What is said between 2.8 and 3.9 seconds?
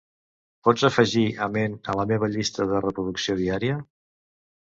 reproducció diària?